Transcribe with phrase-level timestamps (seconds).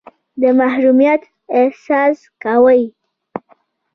[0.41, 1.21] د محرومیت
[1.59, 2.83] احساس کوئ.